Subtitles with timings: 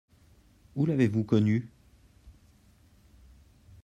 [0.75, 1.71] Où l'avez-vous connue?